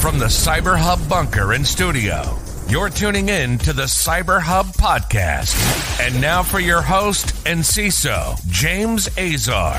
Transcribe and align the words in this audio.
From 0.00 0.18
the 0.18 0.26
CyberHub 0.26 1.08
bunker 1.08 1.52
and 1.52 1.66
studio, 1.66 2.38
you're 2.68 2.90
tuning 2.90 3.28
in 3.28 3.58
to 3.58 3.72
the 3.72 3.84
CyberHub 3.84 4.76
podcast. 4.76 5.56
And 6.00 6.20
now 6.20 6.42
for 6.42 6.60
your 6.60 6.80
host 6.80 7.34
and 7.46 7.60
CISO, 7.60 8.38
James 8.48 9.08
Azar. 9.18 9.74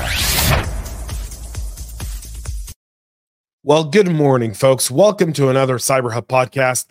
Well, 3.62 3.84
good 3.84 4.10
morning, 4.10 4.52
folks. 4.54 4.90
Welcome 4.90 5.32
to 5.34 5.48
another 5.48 5.78
CyberHub 5.78 6.26
podcast. 6.26 6.86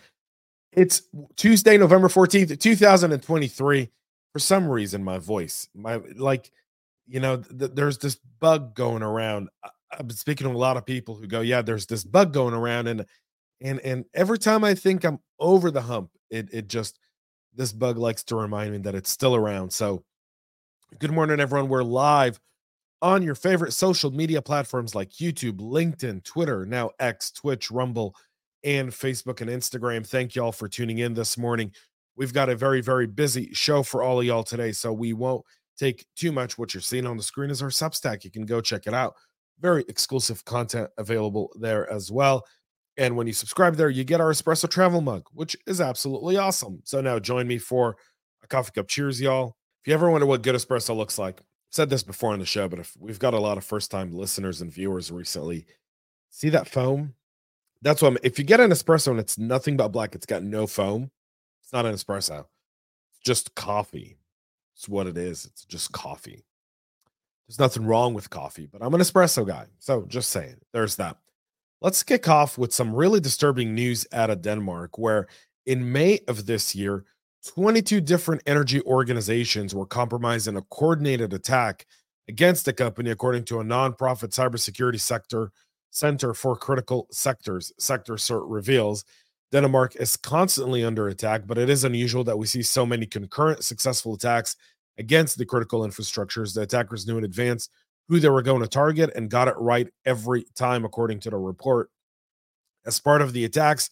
It's 0.72 1.02
Tuesday, 1.36 1.76
November 1.78 2.08
14th, 2.08 2.58
2023. 2.58 3.90
For 4.32 4.38
some 4.38 4.68
reason, 4.68 5.04
my 5.04 5.18
voice, 5.18 5.68
my 5.74 6.00
like, 6.16 6.50
you 7.06 7.20
know, 7.20 7.36
th- 7.36 7.72
there's 7.74 7.98
this 7.98 8.18
bug 8.40 8.74
going 8.74 9.02
around. 9.02 9.48
I've 9.92 10.08
been 10.08 10.16
speaking 10.16 10.46
to 10.46 10.52
a 10.52 10.56
lot 10.56 10.76
of 10.76 10.86
people 10.86 11.14
who 11.14 11.26
go, 11.26 11.40
"Yeah, 11.40 11.62
there's 11.62 11.86
this 11.86 12.04
bug 12.04 12.32
going 12.32 12.54
around," 12.54 12.88
and 12.88 13.06
and 13.60 13.80
and 13.80 14.04
every 14.14 14.38
time 14.38 14.64
I 14.64 14.74
think 14.74 15.04
I'm 15.04 15.18
over 15.38 15.70
the 15.70 15.82
hump, 15.82 16.10
it 16.30 16.48
it 16.52 16.68
just 16.68 16.98
this 17.54 17.72
bug 17.72 17.98
likes 17.98 18.22
to 18.24 18.36
remind 18.36 18.72
me 18.72 18.78
that 18.78 18.94
it's 18.94 19.10
still 19.10 19.34
around. 19.34 19.72
So, 19.72 20.04
good 20.98 21.12
morning, 21.12 21.40
everyone. 21.40 21.68
We're 21.68 21.82
live 21.82 22.38
on 23.00 23.22
your 23.22 23.34
favorite 23.34 23.72
social 23.72 24.10
media 24.10 24.42
platforms 24.42 24.94
like 24.94 25.10
YouTube, 25.10 25.58
LinkedIn, 25.58 26.24
Twitter, 26.24 26.66
now 26.66 26.90
X, 26.98 27.30
Twitch, 27.30 27.70
Rumble, 27.70 28.14
and 28.64 28.90
Facebook 28.90 29.40
and 29.40 29.50
Instagram. 29.50 30.06
Thank 30.06 30.34
y'all 30.34 30.52
for 30.52 30.68
tuning 30.68 30.98
in 30.98 31.14
this 31.14 31.38
morning. 31.38 31.72
We've 32.16 32.32
got 32.32 32.48
a 32.48 32.56
very, 32.56 32.80
very 32.80 33.06
busy 33.06 33.52
show 33.52 33.82
for 33.82 34.02
all 34.02 34.18
of 34.18 34.26
y'all 34.26 34.42
today, 34.42 34.72
so 34.72 34.92
we 34.92 35.12
won't 35.12 35.44
take 35.78 36.04
too 36.16 36.32
much. 36.32 36.58
What 36.58 36.74
you're 36.74 36.80
seeing 36.80 37.06
on 37.06 37.16
the 37.16 37.22
screen 37.22 37.50
is 37.50 37.62
our 37.62 37.68
Substack. 37.68 38.24
You 38.24 38.30
can 38.30 38.44
go 38.44 38.60
check 38.60 38.86
it 38.86 38.94
out. 38.94 39.14
Very 39.60 39.84
exclusive 39.88 40.44
content 40.44 40.90
available 40.98 41.52
there 41.58 41.90
as 41.92 42.10
well. 42.10 42.46
And 42.96 43.16
when 43.16 43.26
you 43.26 43.32
subscribe 43.32 43.76
there, 43.76 43.90
you 43.90 44.04
get 44.04 44.20
our 44.20 44.32
espresso 44.32 44.68
travel 44.68 45.00
mug, 45.00 45.24
which 45.32 45.56
is 45.66 45.80
absolutely 45.80 46.36
awesome. 46.36 46.80
So 46.84 47.00
now 47.00 47.18
join 47.18 47.46
me 47.46 47.58
for 47.58 47.96
a 48.42 48.46
coffee 48.46 48.72
cup. 48.74 48.88
Cheers, 48.88 49.20
y'all. 49.20 49.56
If 49.82 49.88
you 49.88 49.94
ever 49.94 50.10
wonder 50.10 50.26
what 50.26 50.42
good 50.42 50.56
espresso 50.56 50.96
looks 50.96 51.18
like, 51.18 51.40
I've 51.40 51.46
said 51.70 51.90
this 51.90 52.02
before 52.02 52.32
on 52.32 52.40
the 52.40 52.46
show, 52.46 52.68
but 52.68 52.80
if 52.80 52.96
we've 52.98 53.18
got 53.18 53.34
a 53.34 53.40
lot 53.40 53.56
of 53.56 53.64
first 53.64 53.90
time 53.90 54.12
listeners 54.12 54.60
and 54.60 54.72
viewers 54.72 55.12
recently, 55.12 55.66
see 56.30 56.48
that 56.50 56.68
foam? 56.68 57.14
That's 57.82 58.02
what 58.02 58.08
I'm, 58.08 58.18
if 58.24 58.38
you 58.38 58.44
get 58.44 58.58
an 58.58 58.70
espresso 58.70 59.12
and 59.12 59.20
it's 59.20 59.38
nothing 59.38 59.76
but 59.76 59.88
black, 59.88 60.16
it's 60.16 60.26
got 60.26 60.42
no 60.42 60.66
foam, 60.66 61.10
it's 61.62 61.72
not 61.72 61.86
an 61.86 61.94
espresso. 61.94 62.46
It's 63.10 63.20
just 63.24 63.54
coffee. 63.54 64.18
It's 64.74 64.88
what 64.88 65.06
it 65.06 65.16
is. 65.16 65.44
It's 65.44 65.64
just 65.64 65.92
coffee. 65.92 66.44
There's 67.48 67.58
nothing 67.58 67.86
wrong 67.86 68.12
with 68.12 68.28
coffee, 68.28 68.68
but 68.70 68.82
I'm 68.82 68.92
an 68.94 69.00
espresso 69.00 69.46
guy. 69.46 69.66
So 69.78 70.04
just 70.06 70.30
saying, 70.30 70.56
there's 70.72 70.96
that. 70.96 71.16
Let's 71.80 72.02
kick 72.02 72.28
off 72.28 72.58
with 72.58 72.74
some 72.74 72.94
really 72.94 73.20
disturbing 73.20 73.74
news 73.74 74.06
out 74.12 74.30
of 74.30 74.42
Denmark, 74.42 74.98
where 74.98 75.28
in 75.64 75.90
May 75.90 76.20
of 76.28 76.44
this 76.44 76.74
year, 76.74 77.04
22 77.46 78.00
different 78.00 78.42
energy 78.46 78.82
organizations 78.82 79.74
were 79.74 79.86
compromised 79.86 80.48
in 80.48 80.56
a 80.56 80.62
coordinated 80.62 81.32
attack 81.32 81.86
against 82.28 82.64
the 82.66 82.72
company, 82.72 83.10
according 83.10 83.44
to 83.44 83.60
a 83.60 83.64
nonprofit 83.64 84.30
cybersecurity 84.30 85.00
sector 85.00 85.50
center 85.90 86.34
for 86.34 86.54
critical 86.54 87.06
sectors. 87.10 87.72
Sector 87.78 88.14
CERT 88.14 88.44
reveals 88.46 89.04
Denmark 89.52 89.96
is 89.96 90.16
constantly 90.16 90.84
under 90.84 91.08
attack, 91.08 91.46
but 91.46 91.56
it 91.56 91.70
is 91.70 91.84
unusual 91.84 92.24
that 92.24 92.36
we 92.38 92.46
see 92.46 92.62
so 92.62 92.84
many 92.84 93.06
concurrent 93.06 93.64
successful 93.64 94.14
attacks 94.14 94.56
against 94.98 95.38
the 95.38 95.46
critical 95.46 95.80
infrastructures. 95.80 96.54
The 96.54 96.62
attackers 96.62 97.06
knew 97.06 97.18
in 97.18 97.24
advance 97.24 97.68
who 98.08 98.20
they 98.20 98.28
were 98.28 98.42
going 98.42 98.62
to 98.62 98.68
target 98.68 99.10
and 99.14 99.30
got 99.30 99.48
it 99.48 99.54
right 99.58 99.88
every 100.04 100.44
time, 100.54 100.84
according 100.84 101.20
to 101.20 101.30
the 101.30 101.36
report. 101.36 101.90
As 102.86 102.98
part 102.98 103.22
of 103.22 103.32
the 103.32 103.44
attacks, 103.44 103.90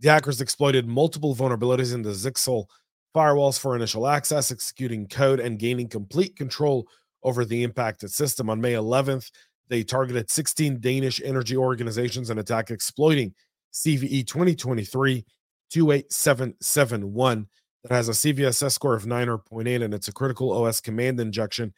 the 0.00 0.08
hackers 0.08 0.40
exploited 0.40 0.86
multiple 0.86 1.34
vulnerabilities 1.34 1.94
in 1.94 2.02
the 2.02 2.10
Zyxel 2.10 2.66
firewalls 3.14 3.58
for 3.58 3.74
initial 3.74 4.06
access, 4.06 4.52
executing 4.52 5.08
code, 5.08 5.40
and 5.40 5.58
gaining 5.58 5.88
complete 5.88 6.36
control 6.36 6.86
over 7.22 7.44
the 7.44 7.62
impacted 7.62 8.10
system. 8.10 8.50
On 8.50 8.60
May 8.60 8.74
11th, 8.74 9.30
they 9.68 9.82
targeted 9.82 10.30
16 10.30 10.80
Danish 10.80 11.20
energy 11.24 11.56
organizations 11.56 12.30
and 12.30 12.38
attack 12.38 12.70
exploiting 12.70 13.34
CVE 13.72 14.26
2023 14.26 15.24
28771 15.70 17.46
that 17.88 17.94
has 17.94 18.08
a 18.08 18.12
CVSS 18.12 18.72
score 18.72 18.94
of 18.94 19.04
9.8 19.04 19.84
and 19.84 19.94
it's 19.94 20.08
a 20.08 20.12
critical 20.12 20.52
OS 20.52 20.80
command 20.80 21.20
injection 21.20 21.72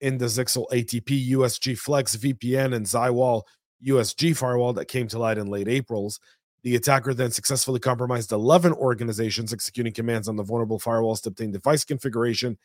in 0.00 0.18
the 0.18 0.26
Zyxel 0.26 0.66
ATP 0.72 1.30
USG 1.30 1.78
Flex 1.78 2.16
VPN 2.16 2.74
and 2.74 2.84
Zywall 2.84 3.42
USG 3.86 4.36
firewall 4.36 4.72
that 4.72 4.86
came 4.86 5.06
to 5.08 5.18
light 5.18 5.38
in 5.38 5.46
late 5.46 5.68
April's. 5.68 6.18
The 6.64 6.76
attacker 6.76 7.14
then 7.14 7.30
successfully 7.30 7.80
compromised 7.80 8.32
11 8.32 8.72
organizations 8.72 9.52
executing 9.52 9.92
commands 9.92 10.28
on 10.28 10.36
the 10.36 10.42
vulnerable 10.42 10.80
firewalls 10.80 11.22
to 11.22 11.28
obtain 11.28 11.52
device 11.52 11.84
configuration 11.84 12.58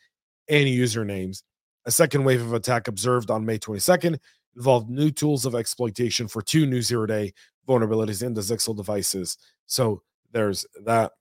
and 0.48 0.66
usernames. 0.66 1.42
A 1.86 1.90
second 1.90 2.24
wave 2.24 2.42
of 2.42 2.52
attack 2.54 2.88
observed 2.88 3.30
on 3.30 3.44
May 3.44 3.58
22nd 3.58 4.18
involved 4.56 4.90
new 4.90 5.10
tools 5.10 5.46
of 5.46 5.54
exploitation 5.54 6.26
for 6.26 6.42
two 6.42 6.66
new 6.66 6.82
zero 6.82 7.06
day 7.06 7.32
vulnerabilities 7.68 8.24
in 8.24 8.34
the 8.34 8.40
Zyxel 8.40 8.76
devices. 8.76 9.36
So 9.66 10.02
there's 10.32 10.66
that. 10.84 11.12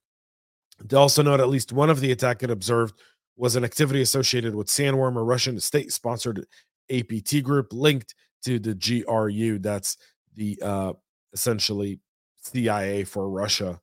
They 0.84 0.98
also 0.98 1.22
note 1.22 1.40
at 1.40 1.50
least 1.50 1.72
one 1.72 1.90
of 1.90 2.00
the 2.00 2.12
attack 2.12 2.44
it 2.44 2.52
observed 2.52 3.00
was 3.36 3.56
an 3.56 3.64
activity 3.64 4.02
associated 4.02 4.56
with 4.56 4.68
Sandworm, 4.68 5.18
a 5.18 5.24
Russian 5.24 5.60
state 5.60 5.92
sponsored 5.92 6.46
APT 6.92 7.44
group 7.44 7.68
linked 7.72 8.16
to 8.44 8.60
the 8.60 8.74
GRU. 8.76 9.60
That's 9.60 9.98
the 10.36 10.60
uh, 10.62 10.94
essentially 11.34 12.00
CIA 12.42 13.04
for 13.04 13.30
Russia. 13.30 13.80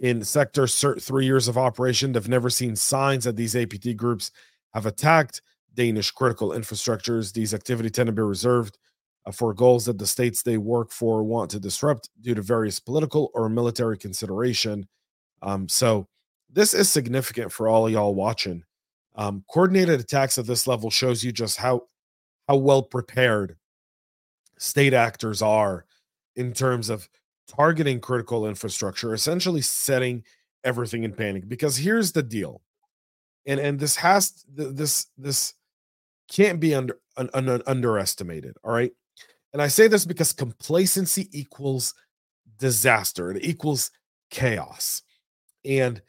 In 0.00 0.24
Sector 0.24 0.66
three 0.66 1.26
years 1.26 1.46
of 1.46 1.58
operation, 1.58 2.12
they've 2.12 2.28
never 2.28 2.48
seen 2.48 2.74
signs 2.74 3.24
that 3.24 3.36
these 3.36 3.54
APT 3.54 3.96
groups 3.96 4.30
have 4.72 4.86
attacked 4.86 5.42
Danish 5.74 6.10
critical 6.10 6.50
infrastructures. 6.50 7.32
These 7.32 7.54
activities 7.54 7.92
tend 7.92 8.06
to 8.06 8.12
be 8.12 8.22
reserved 8.22 8.78
uh, 9.26 9.30
for 9.30 9.52
goals 9.52 9.84
that 9.84 9.98
the 9.98 10.06
states 10.06 10.42
they 10.42 10.56
work 10.56 10.90
for 10.90 11.22
want 11.22 11.50
to 11.50 11.60
disrupt 11.60 12.08
due 12.22 12.34
to 12.34 12.42
various 12.42 12.80
political 12.80 13.30
or 13.34 13.48
military 13.48 13.98
consideration. 13.98 14.88
Um, 15.42 15.68
so 15.68 16.08
this 16.52 16.74
is 16.74 16.90
significant 16.90 17.52
for 17.52 17.68
all 17.68 17.88
y'all 17.88 18.14
watching. 18.14 18.64
Um, 19.16 19.44
coordinated 19.50 20.00
attacks 20.00 20.38
at 20.38 20.46
this 20.46 20.66
level 20.66 20.90
shows 20.90 21.24
you 21.24 21.32
just 21.32 21.56
how 21.56 21.82
how 22.48 22.56
well 22.56 22.82
prepared 22.82 23.56
state 24.58 24.94
actors 24.94 25.42
are 25.42 25.84
in 26.36 26.52
terms 26.52 26.90
of 26.90 27.08
targeting 27.48 28.00
critical 28.00 28.46
infrastructure, 28.46 29.14
essentially 29.14 29.60
setting 29.60 30.22
everything 30.64 31.04
in 31.04 31.12
panic. 31.12 31.48
Because 31.48 31.76
here's 31.76 32.12
the 32.12 32.22
deal, 32.22 32.62
and 33.46 33.60
and 33.60 33.78
this 33.78 33.96
has 33.96 34.44
this 34.48 35.06
this 35.18 35.54
can't 36.30 36.60
be 36.60 36.74
under 36.74 36.98
un, 37.16 37.28
un, 37.34 37.62
underestimated. 37.66 38.56
All 38.64 38.72
right, 38.72 38.92
and 39.52 39.60
I 39.60 39.68
say 39.68 39.88
this 39.88 40.04
because 40.04 40.32
complacency 40.32 41.28
equals 41.32 41.94
disaster. 42.58 43.32
It 43.32 43.44
equals 43.44 43.90
chaos, 44.30 45.02
and 45.64 46.00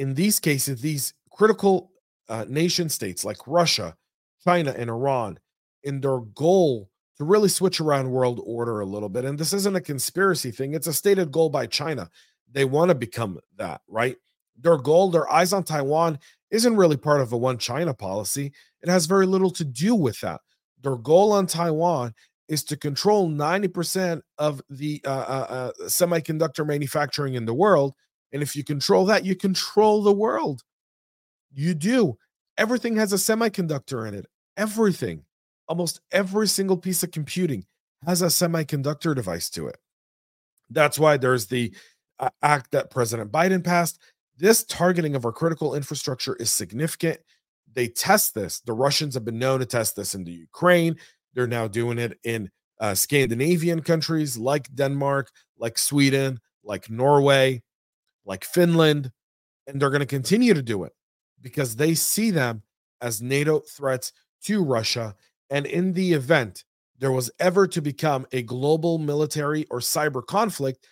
in 0.00 0.14
these 0.14 0.40
cases, 0.40 0.80
these 0.80 1.12
critical 1.30 1.92
uh, 2.30 2.46
nation 2.48 2.88
states 2.88 3.22
like 3.22 3.36
Russia, 3.46 3.94
China, 4.42 4.74
and 4.74 4.88
Iran, 4.88 5.38
in 5.82 6.00
their 6.00 6.20
goal 6.20 6.88
to 7.18 7.24
really 7.24 7.50
switch 7.50 7.82
around 7.82 8.10
world 8.10 8.40
order 8.46 8.80
a 8.80 8.86
little 8.86 9.10
bit. 9.10 9.26
And 9.26 9.38
this 9.38 9.52
isn't 9.52 9.76
a 9.76 9.80
conspiracy 9.80 10.52
thing, 10.52 10.72
it's 10.72 10.86
a 10.86 10.94
stated 10.94 11.30
goal 11.30 11.50
by 11.50 11.66
China. 11.66 12.08
They 12.50 12.64
want 12.64 12.88
to 12.88 12.94
become 12.94 13.40
that, 13.58 13.82
right? 13.88 14.16
Their 14.58 14.78
goal, 14.78 15.10
their 15.10 15.30
eyes 15.30 15.52
on 15.52 15.64
Taiwan, 15.64 16.18
isn't 16.50 16.76
really 16.76 16.96
part 16.96 17.20
of 17.20 17.34
a 17.34 17.36
one 17.36 17.58
China 17.58 17.92
policy. 17.92 18.54
It 18.80 18.88
has 18.88 19.04
very 19.04 19.26
little 19.26 19.50
to 19.50 19.66
do 19.66 19.94
with 19.94 20.18
that. 20.20 20.40
Their 20.80 20.96
goal 20.96 21.30
on 21.30 21.46
Taiwan 21.46 22.14
is 22.48 22.64
to 22.64 22.76
control 22.78 23.28
90% 23.28 24.22
of 24.38 24.62
the 24.70 25.02
uh, 25.04 25.10
uh, 25.10 25.46
uh, 25.50 25.72
semiconductor 25.82 26.66
manufacturing 26.66 27.34
in 27.34 27.44
the 27.44 27.54
world. 27.54 27.92
And 28.32 28.42
if 28.42 28.54
you 28.54 28.64
control 28.64 29.04
that, 29.06 29.24
you 29.24 29.34
control 29.34 30.02
the 30.02 30.12
world. 30.12 30.62
You 31.52 31.74
do. 31.74 32.16
Everything 32.56 32.96
has 32.96 33.12
a 33.12 33.16
semiconductor 33.16 34.06
in 34.06 34.14
it. 34.14 34.26
Everything. 34.56 35.24
Almost 35.68 36.00
every 36.12 36.46
single 36.46 36.76
piece 36.76 37.02
of 37.02 37.10
computing 37.10 37.64
has 38.06 38.22
a 38.22 38.26
semiconductor 38.26 39.14
device 39.14 39.50
to 39.50 39.68
it. 39.68 39.78
That's 40.70 40.98
why 40.98 41.16
there's 41.16 41.46
the 41.46 41.74
uh, 42.18 42.30
act 42.42 42.70
that 42.72 42.90
President 42.90 43.32
Biden 43.32 43.64
passed. 43.64 44.00
This 44.36 44.64
targeting 44.64 45.14
of 45.16 45.24
our 45.24 45.32
critical 45.32 45.74
infrastructure 45.74 46.36
is 46.36 46.50
significant. 46.50 47.18
They 47.72 47.88
test 47.88 48.34
this. 48.34 48.60
The 48.60 48.72
Russians 48.72 49.14
have 49.14 49.24
been 49.24 49.38
known 49.38 49.60
to 49.60 49.66
test 49.66 49.96
this 49.96 50.14
in 50.14 50.24
the 50.24 50.32
Ukraine. 50.32 50.96
They're 51.34 51.46
now 51.46 51.68
doing 51.68 51.98
it 51.98 52.18
in 52.24 52.50
uh, 52.80 52.94
Scandinavian 52.94 53.82
countries 53.82 54.38
like 54.38 54.74
Denmark, 54.74 55.30
like 55.58 55.78
Sweden, 55.78 56.40
like 56.64 56.90
Norway, 56.90 57.62
like 58.24 58.44
Finland, 58.44 59.10
and 59.66 59.80
they're 59.80 59.90
going 59.90 60.00
to 60.00 60.06
continue 60.06 60.54
to 60.54 60.62
do 60.62 60.84
it 60.84 60.92
because 61.40 61.76
they 61.76 61.94
see 61.94 62.30
them 62.30 62.62
as 63.00 63.22
NATO 63.22 63.60
threats 63.60 64.12
to 64.44 64.62
Russia. 64.62 65.14
And 65.50 65.66
in 65.66 65.92
the 65.92 66.12
event 66.12 66.64
there 66.98 67.12
was 67.12 67.30
ever 67.40 67.66
to 67.66 67.80
become 67.80 68.26
a 68.32 68.42
global 68.42 68.98
military 68.98 69.66
or 69.70 69.80
cyber 69.80 70.24
conflict, 70.24 70.86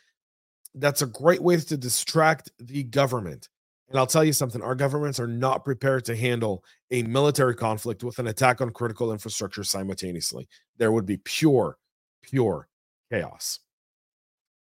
that's 0.74 1.02
a 1.02 1.06
great 1.06 1.42
way 1.42 1.56
to 1.58 1.76
distract 1.76 2.50
the 2.58 2.82
government. 2.84 3.48
And 3.88 3.98
I'll 3.98 4.06
tell 4.06 4.24
you 4.24 4.32
something 4.32 4.62
our 4.62 4.74
governments 4.74 5.20
are 5.20 5.26
not 5.26 5.64
prepared 5.64 6.04
to 6.06 6.16
handle 6.16 6.64
a 6.90 7.02
military 7.04 7.54
conflict 7.54 8.04
with 8.04 8.18
an 8.18 8.26
attack 8.26 8.60
on 8.60 8.70
critical 8.70 9.12
infrastructure 9.12 9.64
simultaneously. 9.64 10.48
There 10.76 10.92
would 10.92 11.06
be 11.06 11.18
pure, 11.18 11.78
pure 12.22 12.68
chaos. 13.10 13.60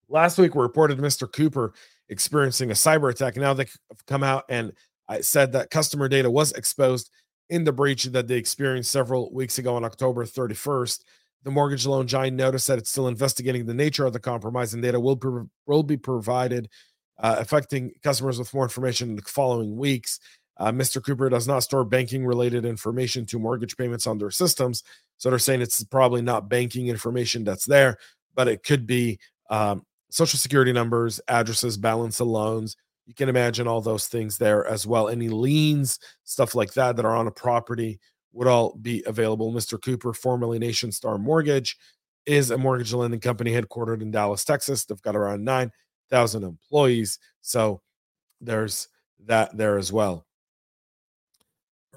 Last 0.10 0.38
week, 0.38 0.56
we 0.56 0.62
reported 0.62 1.00
Mr. 1.00 1.32
Cooper 1.32 1.74
experiencing 2.10 2.72
a 2.72 2.74
cyber 2.74 3.12
attack. 3.12 3.36
Now 3.36 3.54
they've 3.54 3.76
come 4.06 4.24
out 4.24 4.46
and 4.50 4.72
I 5.08 5.22
said 5.22 5.54
that 5.54 5.70
customer 5.70 6.08
data 6.08 6.30
was 6.30 6.52
exposed 6.54 7.10
in 7.50 7.64
the 7.64 7.72
breach 7.72 8.06
that 8.06 8.28
they 8.28 8.36
experienced 8.36 8.92
several 8.92 9.34
weeks 9.34 9.58
ago 9.58 9.76
on 9.76 9.86
October 9.86 10.26
31st. 10.26 11.04
The 11.44 11.52
mortgage 11.52 11.86
loan 11.86 12.08
giant 12.08 12.36
noticed 12.36 12.68
that 12.68 12.78
it's 12.78 12.90
still 12.90 13.08
investigating 13.08 13.66
the 13.66 13.74
nature 13.74 14.06
of 14.06 14.12
the 14.12 14.20
compromise, 14.20 14.74
and 14.74 14.84
data 14.84 15.00
will, 15.00 15.48
will 15.66 15.84
be 15.84 15.96
provided 15.96 16.68
uh, 17.20 17.38
affecting 17.40 17.92
customers 18.04 18.38
with 18.38 18.54
more 18.54 18.64
information 18.64 19.10
in 19.10 19.16
the 19.16 19.22
following 19.22 19.78
weeks. 19.78 20.20
Uh, 20.58 20.72
Mr. 20.72 21.04
Cooper 21.04 21.30
does 21.30 21.48
not 21.48 21.64
store 21.64 21.86
banking 21.86 22.26
related 22.26 22.66
information 22.66 23.26
to 23.28 23.40
mortgage 23.40 23.78
payments 23.78 24.08
on 24.08 24.18
their 24.18 24.32
systems. 24.32 24.84
So 25.18 25.30
they're 25.30 25.40
saying 25.40 25.62
it's 25.62 25.84
probably 25.86 26.22
not 26.22 26.50
banking 26.50 26.88
information 26.88 27.44
that's 27.44 27.66
there, 27.66 27.98
but 28.36 28.48
it 28.48 28.64
could 28.64 28.86
be 28.86 29.20
um, 29.50 29.86
social 30.10 30.40
security 30.40 30.72
numbers, 30.72 31.20
addresses, 31.28 31.78
balance 31.78 32.20
of 32.20 32.28
loans. 32.28 32.78
You 33.06 33.14
can 33.14 33.30
imagine 33.30 33.68
all 33.68 33.82
those 33.82 34.08
things 34.08 34.38
there 34.38 34.66
as 34.68 34.86
well. 34.86 35.10
Any 35.10 35.30
liens, 35.30 36.00
stuff 36.24 36.56
like 36.56 36.74
that, 36.74 36.96
that 36.96 37.06
are 37.06 37.16
on 37.16 37.28
a 37.28 37.32
property 37.32 38.00
would 38.34 38.48
all 38.48 38.76
be 38.82 39.04
available. 39.06 39.52
Mr. 39.52 39.82
Cooper, 39.82 40.14
formerly 40.14 40.60
Nationstar 40.60 41.20
Mortgage, 41.20 41.78
is 42.26 42.52
a 42.52 42.58
mortgage 42.58 42.94
lending 42.94 43.20
company 43.20 43.52
headquartered 43.52 44.02
in 44.02 44.12
Dallas, 44.12 44.44
Texas. 44.44 44.86
They've 44.86 45.02
got 45.02 45.16
around 45.16 45.44
9,000 45.46 46.44
employees. 46.44 47.20
So 47.42 47.82
there's 48.42 48.90
that 49.26 49.56
there 49.58 49.78
as 49.78 49.92
well. 49.92 50.26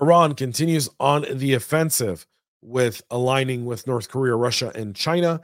Iran 0.00 0.34
continues 0.34 0.88
on 0.98 1.26
the 1.30 1.54
offensive 1.54 2.26
with 2.62 3.02
aligning 3.10 3.64
with 3.66 3.86
North 3.86 4.08
Korea, 4.08 4.34
Russia, 4.34 4.72
and 4.74 4.94
China. 4.94 5.40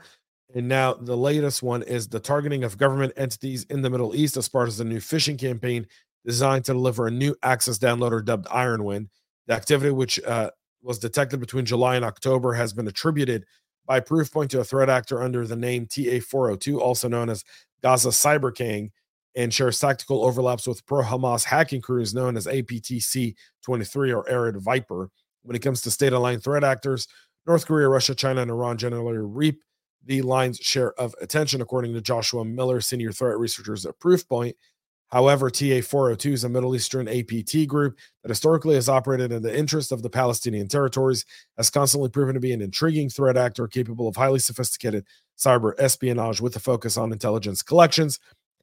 And 0.55 0.67
now 0.67 0.93
the 0.93 1.17
latest 1.17 1.61
one 1.61 1.83
is 1.83 2.07
the 2.07 2.19
targeting 2.19 2.63
of 2.63 2.77
government 2.77 3.13
entities 3.17 3.65
in 3.65 3.81
the 3.81 3.89
Middle 3.89 4.15
East 4.15 4.37
as 4.37 4.47
part 4.47 4.69
of 4.69 4.77
the 4.77 4.85
new 4.85 4.99
phishing 4.99 5.37
campaign 5.37 5.85
designed 6.25 6.65
to 6.65 6.73
deliver 6.73 7.07
a 7.07 7.11
new 7.11 7.35
access 7.43 7.77
downloader 7.77 8.23
dubbed 8.23 8.47
Ironwind. 8.47 9.09
The 9.47 9.53
activity, 9.53 9.91
which 9.91 10.21
uh, 10.23 10.51
was 10.81 10.99
detected 10.99 11.39
between 11.39 11.65
July 11.65 11.95
and 11.95 12.05
October, 12.05 12.53
has 12.53 12.73
been 12.73 12.87
attributed 12.87 13.45
by 13.85 13.99
Proofpoint 13.99 14.49
to 14.49 14.59
a 14.59 14.63
threat 14.63 14.89
actor 14.89 15.21
under 15.21 15.47
the 15.47 15.55
name 15.55 15.85
TA402, 15.85 16.79
also 16.79 17.07
known 17.07 17.29
as 17.29 17.43
Gaza 17.81 18.09
Cybergang, 18.09 18.89
and 19.35 19.53
shares 19.53 19.79
tactical 19.79 20.25
overlaps 20.25 20.67
with 20.67 20.85
pro 20.85 21.03
Hamas 21.03 21.43
hacking 21.43 21.81
crews 21.81 22.13
known 22.13 22.35
as 22.35 22.47
APTC 22.47 23.35
23 23.63 24.11
or 24.11 24.27
Arid 24.27 24.57
Viper. 24.57 25.09
When 25.43 25.55
it 25.55 25.61
comes 25.61 25.81
to 25.81 25.91
state 25.91 26.11
aligned 26.11 26.43
threat 26.43 26.63
actors, 26.63 27.07
North 27.45 27.65
Korea, 27.65 27.87
Russia, 27.87 28.15
China, 28.15 28.41
and 28.41 28.51
Iran 28.51 28.77
generally 28.77 29.17
reap 29.17 29.61
the 30.07 30.21
lion's 30.21 30.57
share 30.57 30.93
of 30.93 31.13
attention, 31.21 31.61
according 31.61 31.93
to 31.93 32.01
Joshua 32.01 32.43
Miller, 32.43 32.81
senior 32.81 33.11
threat 33.11 33.37
researchers 33.37 33.85
at 33.85 33.99
Proofpoint. 33.99 34.53
However, 35.09 35.49
TA 35.49 35.81
402 35.81 36.33
is 36.33 36.43
a 36.43 36.49
Middle 36.49 36.75
Eastern 36.75 37.07
APT 37.07 37.65
group 37.67 37.97
that 38.23 38.29
historically 38.29 38.75
has 38.75 38.89
operated 38.89 39.31
in 39.31 39.41
the 39.41 39.57
interest 39.57 39.91
of 39.91 40.01
the 40.01 40.09
Palestinian 40.09 40.67
territories, 40.67 41.25
has 41.55 41.69
constantly 41.69 42.09
proven 42.09 42.33
to 42.33 42.41
be 42.41 42.51
an 42.51 42.61
intriguing 42.61 43.09
threat 43.09 43.37
actor 43.37 43.67
capable 43.67 44.07
of 44.07 44.17
highly 44.17 44.39
sophisticated 44.39 45.05
cyber 45.37 45.73
espionage 45.77 46.41
with 46.41 46.55
a 46.57 46.59
focus 46.59 46.97
on 46.97 47.13
intelligence 47.13 47.61
collections, 47.61 48.19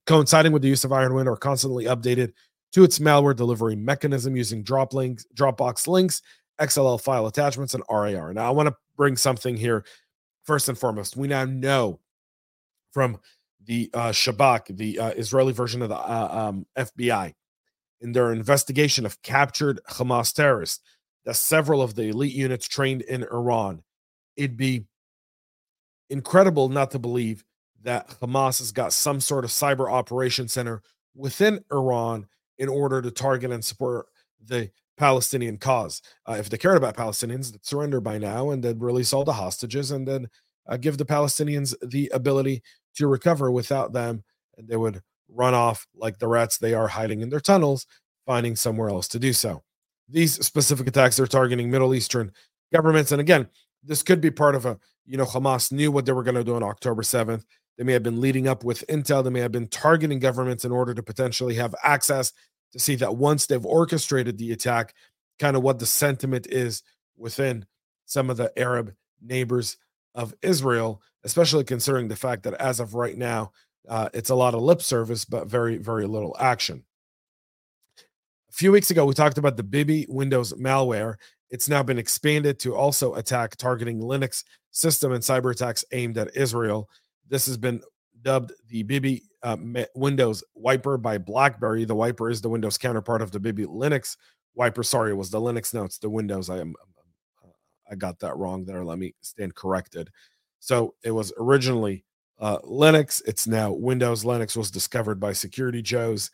coinciding 0.07 0.53
with 0.53 0.61
the 0.61 0.69
use 0.69 0.85
of 0.85 0.91
Ironwind 0.91 1.29
are 1.29 1.37
constantly 1.37 1.85
updated 1.85 2.33
to 2.73 2.85
its 2.85 2.99
malware 2.99 3.37
delivery 3.37 3.77
mechanism 3.77 4.37
using 4.37 4.63
drop 4.63 4.93
links, 4.93 5.25
Dropbox 5.35 5.87
links, 5.87 6.21
XLL 6.61 7.01
file 7.01 7.27
attachments, 7.27 7.75
and 7.75 7.83
RAR. 7.89 8.35
Now, 8.35 8.47
I 8.47 8.51
want 8.51 8.69
to 8.69 8.77
bring 8.97 9.17
something 9.17 9.57
here 9.57 9.85
first 10.45 10.69
and 10.69 10.79
foremost, 10.79 11.17
we 11.17 11.29
now 11.29 11.45
know 11.45 12.01
from 12.93 13.19
the 13.65 13.91
uh, 13.95 14.11
Shabak, 14.11 14.77
the 14.77 14.99
uh, 14.99 15.11
Israeli 15.11 15.53
version 15.53 15.83
of 15.83 15.89
the 15.89 15.97
uh, 15.97 16.29
um, 16.31 16.67
FBI, 16.79 17.35
in 18.01 18.13
their 18.13 18.33
investigation 18.33 19.07
of 19.07 19.21
captured 19.23 19.81
Hamas 19.89 20.35
terrorists, 20.35 20.81
that 21.25 21.37
several 21.37 21.81
of 21.83 21.95
the 21.95 22.09
elite 22.09 22.35
units 22.35 22.69
trained 22.69 23.03
in 23.03 23.25
Iran. 23.25 23.83
It'd 24.37 24.57
be 24.57 24.85
incredible 26.11 26.69
not 26.69 26.91
to 26.91 26.99
believe 26.99 27.45
that 27.83 28.09
Hamas 28.21 28.59
has 28.59 28.73
got 28.73 28.93
some 28.93 29.21
sort 29.21 29.45
of 29.45 29.51
cyber 29.51 29.91
operation 29.91 30.49
center 30.49 30.83
within 31.15 31.65
Iran 31.73 32.27
in 32.59 32.69
order 32.69 33.01
to 33.03 33.11
target 33.11 33.51
and 33.51 33.65
support 33.65 34.07
the 34.45 34.71
Palestinian 34.97 35.59
cause. 35.59 36.01
Uh, 36.27 36.37
if 36.39 36.49
they 36.49 36.59
cared 36.59 36.77
about 36.77 36.97
Palestinians, 36.97 37.57
surrender 37.63 38.01
by 38.01 38.19
now 38.19 38.51
and 38.51 38.63
they'd 38.63 38.81
release 38.81 39.13
all 39.13 39.25
the 39.25 39.33
hostages 39.33 39.91
and 39.91 40.07
then 40.07 40.29
uh, 40.69 40.77
give 40.77 40.99
the 40.99 41.05
Palestinians 41.05 41.75
the 41.83 42.11
ability 42.15 42.63
to 42.97 43.07
recover 43.07 43.51
without 43.51 43.93
them. 43.93 44.23
And 44.57 44.69
they 44.69 44.77
would 44.77 45.03
run 45.29 45.55
off 45.55 45.87
like 45.95 46.19
the 46.19 46.29
rats 46.29 46.59
they 46.59 46.75
are 46.75 46.89
hiding 46.89 47.21
in 47.21 47.29
their 47.29 47.41
tunnels, 47.41 47.87
finding 48.27 48.57
somewhere 48.57 48.89
else 48.89 49.09
to 49.09 49.19
do 49.19 49.33
so. 49.33 49.63
These 50.09 50.45
specific 50.45 50.87
attacks 50.87 51.19
are 51.19 51.27
targeting 51.27 51.71
Middle 51.71 51.95
Eastern 51.95 52.33
governments. 52.73 53.11
And 53.11 53.21
again, 53.21 53.49
this 53.83 54.03
could 54.03 54.21
be 54.21 54.31
part 54.31 54.55
of 54.55 54.67
a, 54.67 54.79
you 55.07 55.17
know, 55.17 55.25
Hamas 55.25 55.73
knew 55.73 55.91
what 55.91 56.07
they 56.07 56.13
were 56.13 56.23
going 56.23 56.37
to 56.37 56.45
do 56.45 56.55
on 56.55 56.63
October 56.63 57.03
7th. 57.03 57.45
They 57.77 57.85
may 57.85 57.93
have 57.93 58.03
been 58.03 58.21
leading 58.21 58.47
up 58.47 58.65
with 58.65 58.85
intel. 58.89 59.25
They 59.25 59.31
may 59.31 59.41
have 59.41 59.53
been 59.53 59.69
targeting 59.69 60.21
governments 60.21 60.65
in 60.65 60.73
order 60.73 60.95
to 60.95 61.03
potentially 61.03 61.55
have 61.55 61.75
access 61.83 62.33
to 62.75 62.81
see 62.81 62.97
that 62.97 63.17
once 63.17 63.47
they've 63.47 63.65
orchestrated 63.65 64.37
the 64.37 64.51
attack, 64.51 64.95
kind 65.39 65.57
of 65.57 65.63
what 65.63 65.79
the 65.79 65.87
sentiment 65.87 66.49
is 66.49 66.83
within 67.17 67.65
some 68.05 68.29
of 68.31 68.37
the 68.37 68.53
Arab 68.59 68.93
neighbors 69.23 69.77
of 70.17 70.35
Israel, 70.43 71.01
especially 71.23 71.63
considering 71.63 72.09
the 72.09 72.17
fact 72.17 72.43
that 72.43 72.55
as 72.55 72.81
of 72.81 72.95
right 72.95 73.17
now, 73.17 73.53
uh, 73.89 74.09
it's 74.13 74.31
a 74.31 74.35
lot 74.35 74.55
of 74.55 74.63
lip 74.63 74.83
service, 74.83 75.25
but 75.25 75.47
very, 75.47 75.77
very 75.77 76.05
little 76.05 76.37
action. 76.41 76.83
A 78.51 78.53
few 78.53 78.73
weeks 78.73 78.91
ago, 78.91 79.07
we 79.07 79.15
talked 79.15 79.39
about 79.39 79.57
the 79.57 79.63
Bibi 79.63 80.07
Windows 80.09 80.53
malware. 80.55 81.15
It's 81.51 81.69
now 81.69 81.85
been 81.85 81.99
expanded 81.99 82.59
to 82.61 82.75
also 82.75 83.15
attack 83.15 83.55
targeting 83.55 84.01
Linux 84.01 84.43
system 84.73 85.13
and 85.13 85.23
cyber 85.23 85.53
attacks 85.53 85.85
aimed 85.93 86.19
at 86.19 86.37
Israel. 86.37 86.89
This 87.29 87.47
has 87.47 87.57
been 87.57 87.83
dubbed 88.25 88.53
the 88.69 88.83
Bibi 88.83 89.23
uh, 89.43 89.57
Windows 89.95 90.43
Wiper 90.55 90.97
by 90.99 91.19
BlackBerry. 91.19 91.85
The 91.85 91.95
Wiper 91.95 92.31
is 92.31 92.41
the 92.41 92.49
Windows 92.49 92.79
counterpart 92.79 93.23
of 93.23 93.31
the 93.31 93.39
Bibi 93.39 93.67
Linux 93.67 94.17
Wiper. 94.55 94.83
Sorry, 94.83 95.13
it 95.13 95.17
was 95.17 95.31
the 95.31 95.41
Linux. 95.41 95.73
No, 95.73 95.85
it's 95.85 95.99
the 95.99 96.11
Windows. 96.11 96.51
I 96.51 96.59
am 96.59 96.75
uh, 97.45 97.49
I 97.91 97.95
got 97.95 98.19
that 98.21 98.37
wrong 98.37 98.65
there. 98.65 98.85
Let 98.85 98.99
me 98.99 99.15
stand 99.21 99.55
corrected. 99.55 100.11
So 100.59 100.95
it 101.05 101.13
was 101.13 101.33
originally 101.39 102.05
uh, 102.41 102.59
Linux. 102.61 103.23
It's 103.27 103.47
now 103.47 103.71
Windows. 103.73 104.25
Linux 104.25 104.57
was 104.57 104.71
discovered 104.71 105.21
by 105.21 105.33
Security 105.35 105.83
Joes, 105.83 106.31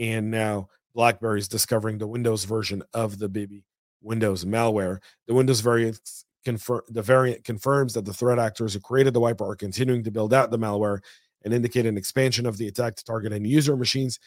and 0.00 0.30
now 0.30 0.68
BlackBerry 0.94 1.40
is 1.40 1.48
discovering 1.48 1.98
the 1.98 2.06
Windows 2.06 2.44
version 2.44 2.82
of 2.94 3.18
the 3.18 3.28
Bibi 3.28 3.64
Windows 4.00 4.44
malware. 4.44 4.98
The 5.28 5.34
Windows 5.34 5.60
variant 5.60 6.00
confirm 6.44 6.82
the 6.88 7.02
variant 7.02 7.44
confirms 7.44 7.94
that 7.94 8.04
the 8.04 8.12
threat 8.12 8.38
actors 8.38 8.74
who 8.74 8.80
created 8.80 9.14
the 9.14 9.20
wiper 9.20 9.48
are 9.48 9.56
continuing 9.56 10.04
to 10.04 10.10
build 10.10 10.34
out 10.34 10.50
the 10.50 10.58
malware 10.58 11.00
and 11.44 11.52
indicate 11.52 11.86
an 11.86 11.96
expansion 11.96 12.46
of 12.46 12.58
the 12.58 12.68
attack 12.68 12.96
to 12.96 13.04
target 13.04 13.32
end 13.32 13.46
user 13.46 13.76
machines 13.76 14.18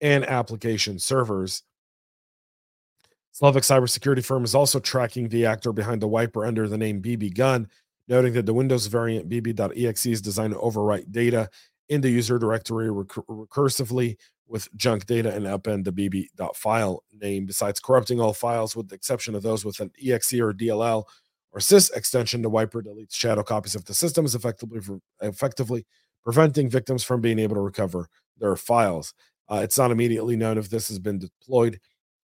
and 0.00 0.24
application 0.24 0.98
servers. 0.98 1.62
Slovak 3.32 3.62
cybersecurity 3.62 4.24
firm 4.24 4.44
is 4.44 4.54
also 4.54 4.80
tracking 4.80 5.28
the 5.28 5.46
actor 5.46 5.72
behind 5.72 6.02
the 6.02 6.08
wiper 6.08 6.44
under 6.44 6.68
the 6.68 6.78
name 6.78 7.00
BB 7.00 7.34
Gun, 7.36 7.68
noting 8.08 8.32
that 8.32 8.46
the 8.46 8.54
Windows 8.54 8.86
variant 8.86 9.28
BB.exe 9.28 10.06
is 10.06 10.20
designed 10.20 10.52
to 10.52 10.58
overwrite 10.58 11.12
data 11.12 11.48
in 11.88 12.00
the 12.00 12.10
user 12.10 12.38
directory 12.38 12.90
recur- 12.90 13.22
recursively 13.22 14.16
with 14.48 14.68
junk 14.74 15.06
data 15.06 15.32
and 15.32 15.46
append 15.46 15.84
the 15.84 15.92
Bibi.file 15.92 17.04
name, 17.12 17.46
besides 17.46 17.78
corrupting 17.78 18.20
all 18.20 18.32
files 18.32 18.74
with 18.74 18.88
the 18.88 18.96
exception 18.96 19.36
of 19.36 19.42
those 19.42 19.64
with 19.64 19.78
an 19.78 19.92
exe 20.04 20.34
or 20.34 20.52
DLL 20.52 21.04
or 21.52 21.60
sys 21.60 21.94
extension. 21.96 22.42
The 22.42 22.50
wiper 22.50 22.82
deletes 22.82 23.14
shadow 23.14 23.44
copies 23.44 23.76
of 23.76 23.84
the 23.84 23.94
systems 23.94 24.34
effectively, 24.34 24.80
effectively 25.20 25.86
preventing 26.24 26.68
victims 26.68 27.02
from 27.02 27.20
being 27.20 27.38
able 27.38 27.56
to 27.56 27.60
recover 27.62 28.08
their 28.38 28.56
files. 28.56 29.14
Uh, 29.48 29.60
it's 29.62 29.78
not 29.78 29.90
immediately 29.90 30.36
known 30.36 30.58
if 30.58 30.70
this 30.70 30.88
has 30.88 30.98
been 30.98 31.18
deployed 31.18 31.80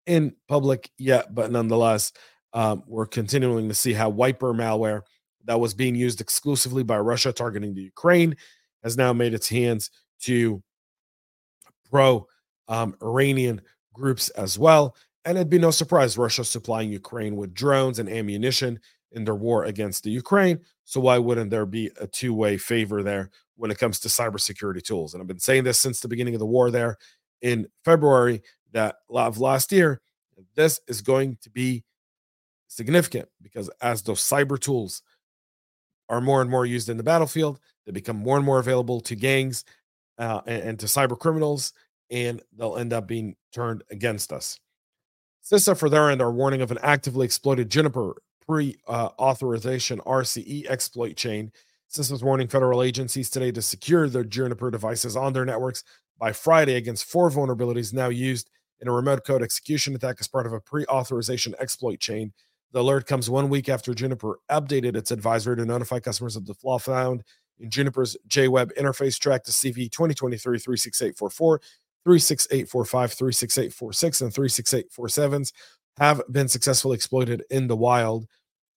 in 0.05 0.33
public 0.47 0.89
yet, 0.97 1.33
but 1.35 1.51
nonetheless, 1.51 2.11
um, 2.53 2.83
we're 2.87 3.05
continuing 3.05 3.67
to 3.67 3.75
see 3.75 3.93
how 3.93 4.09
wiper 4.09 4.53
malware 4.53 5.01
that 5.45 5.59
was 5.59 5.73
being 5.73 5.95
used 5.95 6.21
exclusively 6.21 6.83
by 6.83 6.97
Russia 6.97 7.31
targeting 7.31 7.73
the 7.73 7.81
Ukraine 7.81 8.35
has 8.83 8.97
now 8.97 9.13
made 9.13 9.33
its 9.33 9.49
hands 9.49 9.91
to 10.21 10.61
pro 11.89 12.27
um, 12.67 12.95
Iranian 13.01 13.61
groups 13.93 14.29
as 14.29 14.57
well. 14.57 14.95
And 15.25 15.37
it'd 15.37 15.49
be 15.49 15.59
no 15.59 15.71
surprise 15.71 16.17
Russia 16.17 16.43
supplying 16.43 16.91
Ukraine 16.91 17.35
with 17.35 17.53
drones 17.53 17.99
and 17.99 18.09
ammunition 18.09 18.79
in 19.11 19.25
their 19.25 19.35
war 19.35 19.65
against 19.65 20.03
the 20.03 20.11
Ukraine. 20.11 20.59
So 20.89 20.99
why 20.99 21.19
wouldn't 21.19 21.51
there 21.51 21.67
be 21.67 21.91
a 22.01 22.07
two 22.07 22.33
way 22.33 22.57
favor 22.57 23.03
there 23.03 23.29
when 23.57 23.69
it 23.69 23.77
comes 23.77 23.99
to 23.99 24.07
cybersecurity 24.07 24.81
tools? 24.81 25.13
And 25.13 25.21
I've 25.21 25.27
been 25.27 25.37
saying 25.37 25.63
this 25.63 25.79
since 25.79 25.99
the 25.99 26.07
beginning 26.07 26.33
of 26.33 26.39
the 26.39 26.47
war 26.47 26.71
there 26.71 26.97
in 27.43 27.67
February 27.85 28.41
that 28.71 28.95
of 29.07 29.37
last 29.37 29.71
year. 29.71 30.01
This 30.55 30.79
is 30.87 31.01
going 31.01 31.37
to 31.43 31.51
be 31.51 31.83
significant 32.69 33.29
because 33.39 33.69
as 33.83 34.01
those 34.01 34.19
cyber 34.19 34.59
tools 34.59 35.03
are 36.09 36.21
more 36.21 36.41
and 36.41 36.49
more 36.49 36.65
used 36.65 36.89
in 36.89 36.97
the 36.97 37.03
battlefield, 37.03 37.59
they 37.85 37.91
become 37.91 38.17
more 38.17 38.37
and 38.37 38.45
more 38.45 38.57
available 38.57 38.99
to 39.01 39.15
gangs 39.15 39.65
uh, 40.17 40.41
and, 40.47 40.63
and 40.63 40.79
to 40.79 40.87
cyber 40.87 41.19
criminals, 41.19 41.71
and 42.09 42.41
they'll 42.57 42.77
end 42.77 42.93
up 42.93 43.05
being 43.05 43.35
turned 43.53 43.83
against 43.91 44.33
us. 44.33 44.59
CISA, 45.45 45.77
for 45.77 45.87
their 45.87 46.09
end, 46.09 46.19
are 46.19 46.31
warning 46.31 46.61
of 46.61 46.71
an 46.71 46.79
actively 46.81 47.25
exploited 47.25 47.69
Juniper 47.69 48.15
pre 48.49 48.75
uh, 48.87 49.09
authorization 49.19 49.99
RCE 50.07 50.65
exploit 50.67 51.15
chain. 51.15 51.51
Is 51.97 52.23
warning 52.23 52.47
federal 52.47 52.83
agencies 52.83 53.31
today 53.31 53.51
to 53.51 53.63
secure 53.63 54.07
their 54.07 54.23
Juniper 54.23 54.69
devices 54.69 55.15
on 55.15 55.33
their 55.33 55.45
networks 55.45 55.83
by 56.19 56.31
Friday 56.31 56.75
against 56.75 57.05
four 57.05 57.31
vulnerabilities 57.31 57.93
now 57.93 58.09
used 58.09 58.49
in 58.79 58.87
a 58.87 58.91
remote 58.91 59.25
code 59.25 59.41
execution 59.41 59.95
attack 59.95 60.17
as 60.19 60.27
part 60.27 60.45
of 60.45 60.53
a 60.53 60.59
pre 60.61 60.85
authorization 60.85 61.55
exploit 61.59 61.99
chain. 61.99 62.31
The 62.71 62.81
alert 62.81 63.07
comes 63.07 63.29
one 63.29 63.49
week 63.49 63.69
after 63.69 63.95
Juniper 63.95 64.39
updated 64.51 64.95
its 64.95 65.09
advisory 65.09 65.55
to 65.55 65.65
notify 65.65 65.99
customers 65.99 66.35
of 66.35 66.45
the 66.45 66.53
flaw 66.53 66.77
found 66.77 67.23
in 67.59 67.71
Juniper's 67.71 68.15
JWeb 68.27 68.71
interface 68.77 69.17
track 69.19 69.43
to 69.45 69.51
CVE 69.51 69.91
2023 69.91 70.59
36844 70.59 71.61
36845, 72.05 73.13
36846, 73.13 74.21
and 74.21 74.33
36847s 74.33 75.51
have 75.99 76.21
been 76.31 76.47
successfully 76.47 76.95
exploited 76.95 77.43
in 77.49 77.67
the 77.67 77.75
wild. 77.75 78.27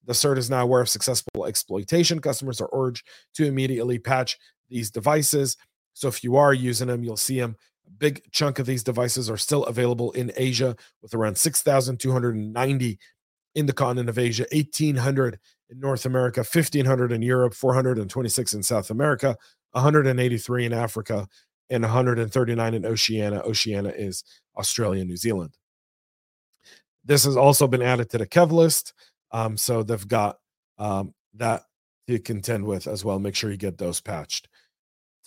The 0.05 0.13
CERT 0.13 0.39
is 0.39 0.51
now 0.51 0.63
aware 0.63 0.81
of 0.81 0.89
successful 0.89 1.47
exploitation. 1.47 2.21
Customers 2.21 2.61
are 2.61 2.71
urged 2.73 3.07
to 3.35 3.47
immediately 3.47 3.99
patch 3.99 4.39
these 4.69 4.91
devices. 4.91 5.57
So 5.95 6.09
if 6.09 6.25
you 6.25 6.37
are 6.37 6.55
using 6.55 6.89
them, 6.89 7.05
you'll 7.05 7.17
see 7.17 7.39
them. 7.39 7.57
A 7.87 7.91
big 7.91 8.23
chunk 8.33 8.59
of 8.59 8.67
these 8.67 8.83
devices 8.83 9.31
are 9.31 9.37
still 9.37 9.65
available 9.65 10.11
in 10.13 10.33
Asia, 10.37 10.77
with 11.03 11.15
around 11.15 11.37
6,290 11.37 12.99
in 13.55 13.67
the 13.67 13.73
continent 13.73 14.09
of 14.09 14.19
Asia, 14.19 14.47
1,800 14.51 15.39
in 15.71 15.79
North 15.79 16.07
America, 16.07 16.41
1,500 16.41 17.13
in 17.13 17.23
Europe, 17.23 17.55
426 17.55 18.55
in 18.55 18.63
South 18.63 18.91
America, 18.91 19.37
183 19.73 20.67
in 20.67 20.73
Africa, 20.73 21.29
and 21.71 21.83
139 21.83 22.75
in 22.75 22.87
Oceania. 22.87 23.41
Oceania 23.41 23.93
is 23.93 24.25
Australia, 24.57 25.05
New 25.05 25.17
Zealand. 25.17 25.57
This 27.05 27.25
has 27.25 27.37
also 27.37 27.67
been 27.67 27.83
added 27.83 28.11
to 28.11 28.19
the 28.19 28.27
KEV 28.27 28.53
list. 28.53 28.93
Um, 29.33 29.57
so 29.57 29.83
they've 29.83 30.09
got 30.09 30.39
um, 30.79 31.15
that 31.35 31.65
to 32.09 32.19
contend 32.19 32.65
with 32.65 32.87
as 32.87 33.05
well. 33.05 33.19
Make 33.19 33.35
sure 33.35 33.51
you 33.51 33.57
get 33.57 33.79
those 33.79 34.01
patched. 34.01 34.49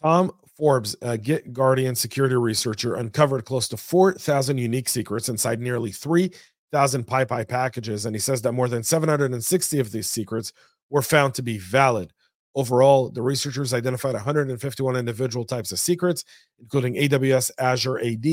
Tom 0.01 0.31
Forbes, 0.57 0.95
a 1.01 1.17
GitGuardian 1.17 1.97
security 1.97 2.35
researcher, 2.35 2.95
uncovered 2.95 3.45
close 3.45 3.67
to 3.69 3.77
4,000 3.77 4.57
unique 4.57 4.89
secrets 4.89 5.29
inside 5.29 5.59
nearly 5.59 5.91
3,000 5.91 7.07
PyPI 7.07 7.47
packages. 7.47 8.05
And 8.05 8.15
he 8.15 8.19
says 8.19 8.41
that 8.43 8.51
more 8.51 8.67
than 8.67 8.83
760 8.83 9.79
of 9.79 9.91
these 9.91 10.09
secrets 10.09 10.53
were 10.89 11.01
found 11.01 11.33
to 11.35 11.41
be 11.43 11.57
valid. 11.57 12.13
Overall, 12.55 13.09
the 13.09 13.21
researchers 13.21 13.74
identified 13.74 14.13
151 14.13 14.95
individual 14.95 15.43
types 15.43 15.74
of 15.74 15.79
secrets, 15.79 16.24
including 16.59 16.95
AWS, 16.95 17.51
Azure 17.59 18.00
AD, 18.00 18.24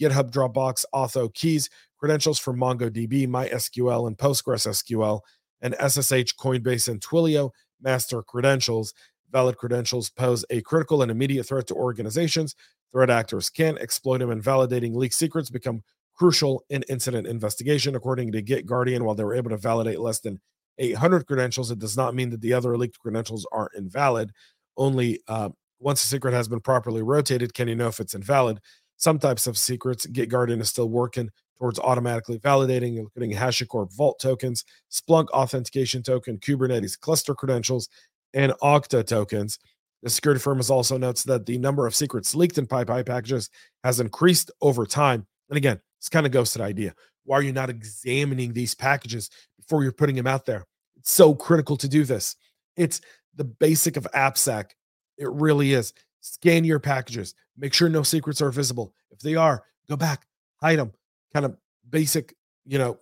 GitHub 0.00 0.30
Dropbox, 0.30 0.84
Auth0 0.94 1.34
keys, 1.34 1.70
credentials 2.04 2.38
for 2.38 2.52
MongoDB, 2.52 3.26
MySQL, 3.26 4.06
and 4.06 4.18
PostgreSQL, 4.18 5.20
and 5.62 5.74
SSH, 5.76 6.36
Coinbase, 6.36 6.86
and 6.86 7.00
Twilio 7.00 7.48
master 7.80 8.22
credentials. 8.22 8.92
Valid 9.32 9.56
credentials 9.56 10.10
pose 10.10 10.44
a 10.50 10.60
critical 10.60 11.00
and 11.00 11.10
immediate 11.10 11.44
threat 11.44 11.66
to 11.68 11.74
organizations. 11.74 12.56
Threat 12.92 13.08
actors 13.08 13.48
can 13.48 13.78
exploit 13.78 14.18
them, 14.18 14.28
and 14.28 14.44
validating 14.44 14.94
leaked 14.94 15.14
secrets 15.14 15.48
become 15.48 15.82
crucial 16.14 16.62
in 16.68 16.84
incident 16.90 17.26
investigation. 17.26 17.96
According 17.96 18.32
to 18.32 18.42
GitGuardian, 18.42 19.00
while 19.00 19.14
they 19.14 19.24
were 19.24 19.34
able 19.34 19.48
to 19.48 19.56
validate 19.56 19.98
less 19.98 20.20
than 20.20 20.42
800 20.76 21.26
credentials, 21.26 21.70
it 21.70 21.78
does 21.78 21.96
not 21.96 22.14
mean 22.14 22.28
that 22.30 22.42
the 22.42 22.52
other 22.52 22.76
leaked 22.76 22.98
credentials 22.98 23.46
are 23.50 23.70
invalid. 23.74 24.30
Only 24.76 25.20
uh, 25.26 25.48
once 25.80 26.04
a 26.04 26.06
secret 26.06 26.34
has 26.34 26.48
been 26.48 26.60
properly 26.60 27.02
rotated 27.02 27.54
can 27.54 27.66
you 27.66 27.76
know 27.76 27.88
if 27.88 27.98
it's 27.98 28.14
invalid. 28.14 28.60
Some 28.98 29.18
types 29.18 29.46
of 29.46 29.56
secrets, 29.56 30.06
GitGuardian 30.06 30.60
is 30.60 30.68
still 30.68 30.90
working 30.90 31.30
towards 31.58 31.78
automatically 31.78 32.38
validating, 32.38 32.98
including 32.98 33.32
HashiCorp 33.32 33.94
Vault 33.94 34.18
tokens, 34.20 34.64
Splunk 34.90 35.28
authentication 35.28 36.02
token, 36.02 36.38
Kubernetes 36.38 36.98
cluster 36.98 37.34
credentials, 37.34 37.88
and 38.32 38.52
Okta 38.62 39.06
tokens. 39.06 39.58
The 40.02 40.10
security 40.10 40.40
firm 40.40 40.58
has 40.58 40.70
also 40.70 40.98
notes 40.98 41.22
that 41.24 41.46
the 41.46 41.56
number 41.58 41.86
of 41.86 41.94
secrets 41.94 42.34
leaked 42.34 42.58
in 42.58 42.66
PyPI 42.66 43.06
packages 43.06 43.48
has 43.84 44.00
increased 44.00 44.50
over 44.60 44.84
time. 44.84 45.26
And 45.48 45.56
again, 45.56 45.80
this 46.00 46.08
kind 46.10 46.26
of 46.26 46.32
the 46.32 46.62
idea. 46.62 46.94
Why 47.24 47.38
are 47.38 47.42
you 47.42 47.52
not 47.52 47.70
examining 47.70 48.52
these 48.52 48.74
packages 48.74 49.30
before 49.58 49.82
you're 49.82 49.92
putting 49.92 50.16
them 50.16 50.26
out 50.26 50.44
there? 50.44 50.66
It's 50.96 51.12
so 51.12 51.34
critical 51.34 51.76
to 51.78 51.88
do 51.88 52.04
this. 52.04 52.36
It's 52.76 53.00
the 53.34 53.44
basic 53.44 53.96
of 53.96 54.06
AppSec. 54.14 54.70
It 55.16 55.30
really 55.30 55.72
is. 55.72 55.94
Scan 56.20 56.64
your 56.64 56.80
packages. 56.80 57.34
Make 57.56 57.72
sure 57.72 57.88
no 57.88 58.02
secrets 58.02 58.42
are 58.42 58.50
visible. 58.50 58.92
If 59.10 59.20
they 59.20 59.36
are, 59.36 59.62
go 59.88 59.96
back, 59.96 60.26
hide 60.60 60.78
them. 60.78 60.92
Kind 61.34 61.46
of 61.46 61.56
basic, 61.88 62.34
you 62.64 62.78
know, 62.78 62.98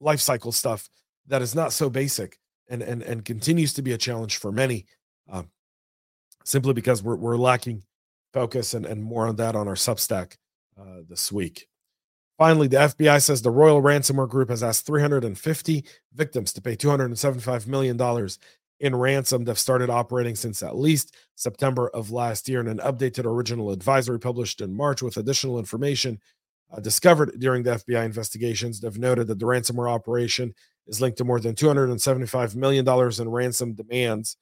life 0.00 0.20
cycle 0.20 0.52
stuff 0.52 0.88
that 1.28 1.42
is 1.42 1.54
not 1.54 1.72
so 1.72 1.88
basic 1.88 2.38
and 2.68 2.82
and 2.82 3.02
and 3.02 3.24
continues 3.24 3.74
to 3.74 3.82
be 3.82 3.92
a 3.92 3.98
challenge 3.98 4.38
for 4.38 4.50
many, 4.50 4.86
um, 5.30 5.50
simply 6.44 6.72
because 6.72 7.02
we're 7.02 7.16
we're 7.16 7.36
lacking 7.36 7.82
focus 8.32 8.74
and 8.74 8.86
and 8.86 9.02
more 9.02 9.26
on 9.26 9.36
that 9.36 9.54
on 9.54 9.68
our 9.68 9.74
Substack 9.74 10.36
uh, 10.78 11.02
this 11.08 11.30
week. 11.30 11.68
Finally, 12.38 12.66
the 12.66 12.76
FBI 12.76 13.22
says 13.22 13.42
the 13.42 13.50
Royal 13.50 13.80
Ransomware 13.80 14.28
Group 14.28 14.50
has 14.50 14.62
asked 14.62 14.86
350 14.86 15.84
victims 16.14 16.52
to 16.52 16.60
pay 16.60 16.74
$275 16.74 17.68
million 17.68 18.28
in 18.80 18.96
ransom. 18.96 19.44
They've 19.44 19.56
started 19.56 19.88
operating 19.88 20.34
since 20.34 20.60
at 20.60 20.76
least 20.76 21.14
September 21.36 21.88
of 21.90 22.10
last 22.10 22.48
year. 22.48 22.58
In 22.60 22.66
an 22.66 22.78
updated 22.78 23.24
original 23.24 23.70
advisory 23.70 24.18
published 24.18 24.60
in 24.60 24.76
March 24.76 25.00
with 25.00 25.16
additional 25.16 25.60
information 25.60 26.18
uh, 26.74 26.80
discovered 26.80 27.38
during 27.38 27.62
the 27.62 27.72
FBI 27.72 28.04
investigations, 28.04 28.80
they've 28.80 28.98
noted 28.98 29.26
that 29.28 29.38
the 29.38 29.46
ransomware 29.46 29.90
operation 29.90 30.54
is 30.86 31.00
linked 31.00 31.18
to 31.18 31.24
more 31.24 31.40
than 31.40 31.54
$275 31.54 32.56
million 32.56 32.86
in 33.20 33.28
ransom 33.28 33.74
demands. 33.74 34.36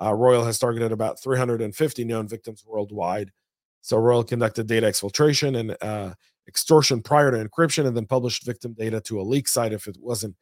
Uh, 0.00 0.14
Royal 0.14 0.44
has 0.44 0.58
targeted 0.58 0.92
about 0.92 1.20
350 1.20 2.04
known 2.04 2.28
victims 2.28 2.62
worldwide. 2.66 3.32
So 3.80 3.96
Royal 3.96 4.24
conducted 4.24 4.66
data 4.66 4.86
exfiltration 4.86 5.58
and 5.58 5.76
uh, 5.80 6.14
extortion 6.46 7.02
prior 7.02 7.30
to 7.30 7.48
encryption 7.48 7.86
and 7.86 7.96
then 7.96 8.06
published 8.06 8.44
victim 8.44 8.74
data 8.74 9.00
to 9.02 9.20
a 9.20 9.22
leak 9.22 9.48
site 9.48 9.72
if 9.72 9.86
it 9.86 9.96
wasn't 10.00 10.36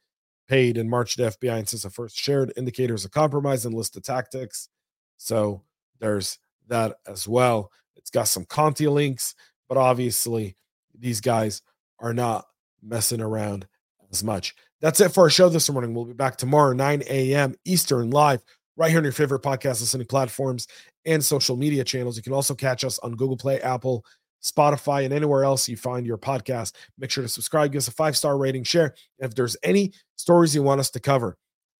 paid 0.48 0.76
in 0.76 0.90
March. 0.90 1.16
The 1.16 1.24
FBI 1.24 1.58
and 1.58 1.66
CISA 1.66 1.92
first 1.92 2.16
shared 2.16 2.52
indicators 2.56 3.04
of 3.04 3.12
compromise 3.12 3.64
and 3.64 3.74
list 3.74 3.96
of 3.96 4.02
tactics. 4.02 4.68
So 5.16 5.62
there's 6.00 6.38
that 6.68 6.96
as 7.06 7.26
well. 7.26 7.70
It's 7.94 8.10
got 8.10 8.24
some 8.24 8.44
Conti 8.44 8.88
links, 8.88 9.34
but 9.68 9.78
obviously 9.78 10.56
these 10.98 11.20
guys 11.20 11.62
are 11.98 12.14
not 12.14 12.46
messing 12.82 13.20
around 13.20 13.66
as 14.12 14.22
much. 14.22 14.54
That's 14.80 15.00
it 15.00 15.12
for 15.12 15.22
our 15.22 15.30
show 15.30 15.48
this 15.48 15.70
morning. 15.70 15.94
We'll 15.94 16.04
be 16.04 16.12
back 16.12 16.36
tomorrow, 16.36 16.72
9 16.72 17.02
a.m. 17.08 17.54
Eastern, 17.64 18.10
live 18.10 18.42
right 18.76 18.90
here 18.90 18.98
on 18.98 19.04
your 19.04 19.12
favorite 19.12 19.42
podcast 19.42 19.80
listening 19.80 20.06
platforms 20.06 20.66
and 21.04 21.24
social 21.24 21.56
media 21.56 21.82
channels. 21.84 22.16
You 22.16 22.22
can 22.22 22.32
also 22.32 22.54
catch 22.54 22.84
us 22.84 22.98
on 22.98 23.16
Google 23.16 23.36
Play, 23.36 23.60
Apple, 23.62 24.04
Spotify, 24.42 25.04
and 25.04 25.14
anywhere 25.14 25.44
else 25.44 25.68
you 25.68 25.76
find 25.76 26.06
your 26.06 26.18
podcast. 26.18 26.74
Make 26.98 27.10
sure 27.10 27.22
to 27.22 27.28
subscribe, 27.28 27.72
give 27.72 27.78
us 27.78 27.88
a 27.88 27.92
five 27.92 28.16
star 28.16 28.36
rating, 28.36 28.64
share. 28.64 28.94
And 29.18 29.30
if 29.30 29.34
there's 29.34 29.56
any 29.62 29.92
stories 30.16 30.54
you 30.54 30.62
want 30.62 30.80
us 30.80 30.90
to 30.90 31.00
cover, 31.00 31.36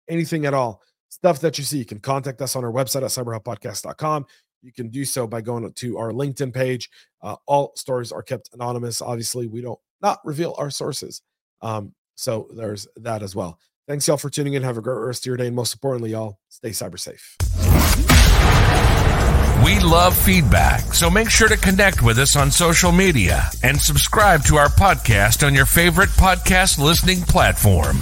anything 0.08 0.46
at 0.46 0.54
all, 0.54 0.82
stuff 1.08 1.40
that 1.40 1.58
you 1.58 1.64
see, 1.64 1.78
you 1.78 1.85
can 1.85 2.00
contact 2.00 2.40
us 2.40 2.56
on 2.56 2.64
our 2.64 2.73
website 2.73 3.02
at 3.02 3.11
cyberhubpodcast.com. 3.11 4.26
You 4.66 4.73
can 4.73 4.88
do 4.88 5.04
so 5.04 5.28
by 5.28 5.42
going 5.42 5.73
to 5.73 5.96
our 5.96 6.11
LinkedIn 6.11 6.52
page. 6.52 6.90
Uh, 7.23 7.37
all 7.46 7.70
stories 7.76 8.11
are 8.11 8.23
kept 8.23 8.50
anonymous. 8.52 9.00
Obviously, 9.00 9.46
we 9.46 9.61
don't 9.61 9.78
not 10.02 10.18
reveal 10.25 10.56
our 10.58 10.70
sources. 10.70 11.23
Um, 11.62 11.94
so 12.16 12.49
there's 12.52 12.88
that 12.96 13.23
as 13.23 13.37
well. 13.37 13.61
Thanks, 13.87 14.08
y'all, 14.08 14.16
for 14.16 14.28
tuning 14.28 14.54
in. 14.54 14.64
Have 14.64 14.76
a 14.76 14.82
great 14.82 14.99
rest 14.99 15.23
of 15.23 15.26
your 15.26 15.37
day. 15.37 15.46
And 15.46 15.54
most 15.54 15.73
importantly, 15.73 16.11
y'all, 16.11 16.40
stay 16.49 16.70
cyber 16.70 16.99
safe. 16.99 17.37
We 19.64 19.78
love 19.78 20.16
feedback, 20.16 20.80
so 20.92 21.08
make 21.08 21.30
sure 21.30 21.49
to 21.49 21.56
connect 21.56 22.02
with 22.02 22.18
us 22.18 22.35
on 22.35 22.50
social 22.50 22.90
media 22.90 23.49
and 23.62 23.80
subscribe 23.80 24.42
to 24.46 24.56
our 24.56 24.68
podcast 24.68 25.46
on 25.46 25.54
your 25.54 25.64
favorite 25.64 26.11
podcast 26.11 26.78
listening 26.78 27.23
platform. 27.23 27.96